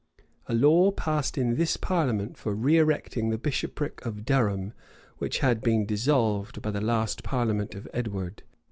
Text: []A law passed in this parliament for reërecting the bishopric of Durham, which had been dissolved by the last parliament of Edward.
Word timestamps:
[]A 0.47 0.55
law 0.55 0.89
passed 0.89 1.37
in 1.37 1.57
this 1.57 1.77
parliament 1.77 2.35
for 2.35 2.55
reërecting 2.55 3.29
the 3.29 3.37
bishopric 3.37 4.03
of 4.03 4.25
Durham, 4.25 4.73
which 5.19 5.37
had 5.45 5.61
been 5.61 5.85
dissolved 5.85 6.59
by 6.59 6.71
the 6.71 6.81
last 6.81 7.21
parliament 7.23 7.75
of 7.75 7.87
Edward. 7.93 8.41